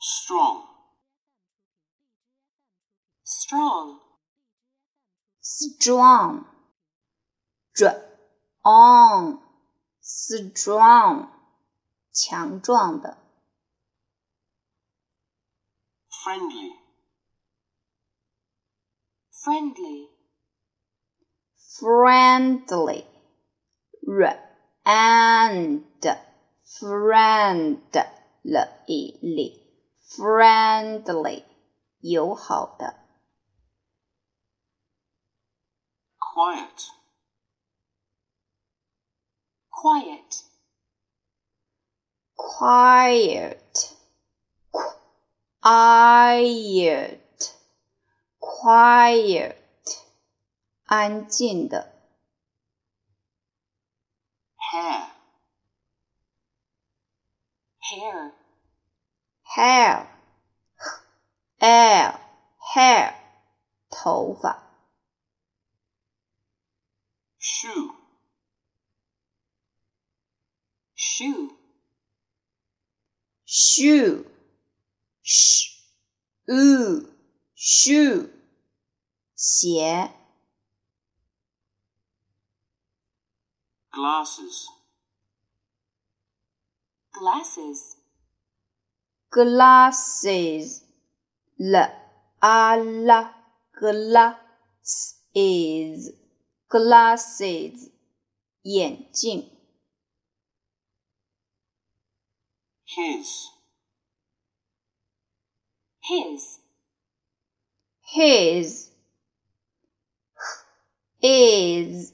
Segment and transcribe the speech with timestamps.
[0.00, 0.64] strong,
[3.22, 4.00] strong,
[5.40, 6.46] strong,
[8.62, 9.40] strong,
[10.02, 11.28] strong，
[12.12, 13.20] 强壮的。
[16.22, 16.72] friendly,
[19.30, 20.08] friendly,
[21.80, 23.06] friendly,
[24.84, 25.84] and
[26.78, 27.76] friendly,
[30.14, 31.44] friendly，
[32.00, 32.94] 友好的。
[36.18, 36.90] quiet,
[39.68, 40.44] quiet,
[42.34, 43.92] quiet,
[45.60, 47.18] quiet,
[48.38, 49.56] quiet，
[50.84, 52.00] 安静的。
[54.70, 55.10] hair,
[57.80, 58.32] hair,
[59.54, 60.06] hair,
[61.58, 62.18] hair,
[62.74, 63.14] hair，
[63.90, 64.70] 头发。
[67.38, 67.90] shoe,
[70.94, 71.50] shoe,
[73.44, 74.24] shoe,
[75.22, 77.12] shoe,
[77.56, 78.30] shoe，
[79.34, 80.14] 鞋。
[83.92, 84.68] glasses,
[87.12, 87.96] glasses,
[89.34, 90.82] glasses,
[91.58, 91.76] l
[92.40, 93.30] a l
[93.72, 94.94] glasses,
[96.68, 97.90] glasses，
[98.62, 99.60] 眼镜。
[102.96, 103.50] his,
[106.00, 106.58] his,
[108.02, 108.90] his,
[111.22, 112.12] is,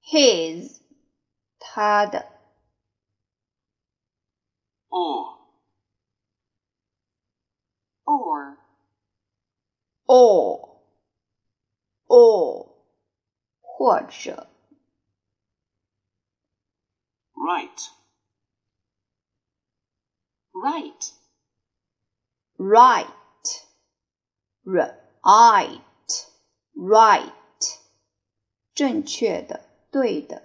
[0.00, 0.80] his，
[1.58, 2.24] 他的。
[4.88, 5.36] or,
[10.10, 10.80] or,
[12.06, 12.68] or，
[13.60, 14.48] 或者。
[17.36, 17.90] right,
[20.52, 21.12] right,
[22.58, 23.06] right,
[24.64, 25.80] right,
[26.74, 27.32] right，
[28.74, 30.42] 正确的，对的。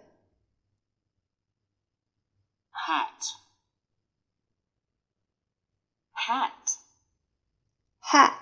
[2.88, 3.26] hat,
[6.14, 6.78] hat,
[8.02, 8.34] hat,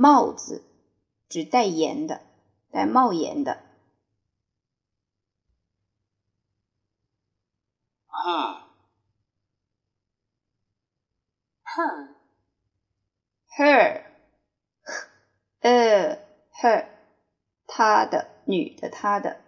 [0.00, 0.62] 帽子，
[1.28, 2.22] 指戴檐的，
[2.70, 3.58] 戴帽檐的。
[8.08, 8.62] her,
[11.76, 12.08] her,
[13.58, 14.04] her,
[15.60, 16.16] uh,
[16.62, 16.86] her，
[17.66, 19.39] 她的，女的，她的。